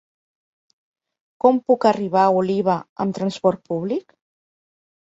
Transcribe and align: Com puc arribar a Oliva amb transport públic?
Com 1.45 1.61
puc 1.67 1.87
arribar 1.91 2.25
a 2.31 2.35
Oliva 2.43 2.81
amb 3.07 3.21
transport 3.21 3.65
públic? 3.71 4.21